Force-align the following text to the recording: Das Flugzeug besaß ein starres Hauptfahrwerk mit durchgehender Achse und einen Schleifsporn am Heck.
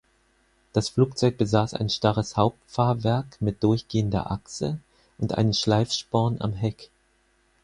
Das 0.73 0.89
Flugzeug 0.89 1.37
besaß 1.37 1.75
ein 1.75 1.87
starres 1.91 2.35
Hauptfahrwerk 2.35 3.39
mit 3.39 3.61
durchgehender 3.63 4.31
Achse 4.31 4.79
und 5.19 5.35
einen 5.37 5.53
Schleifsporn 5.53 6.41
am 6.41 6.53
Heck. 6.53 6.89